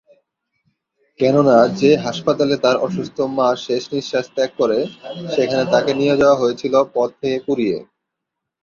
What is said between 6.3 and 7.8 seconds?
হয়েছিল পথ থেকে কুড়িয়ে।